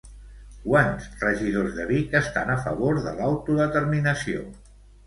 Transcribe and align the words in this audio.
Quants 0.63 1.09
regidors 1.25 1.77
de 1.81 1.87
Vic 1.91 2.17
estan 2.23 2.53
a 2.55 2.59
favor 2.65 3.05
de 3.07 3.17
l'autodeterminació? 3.21 4.47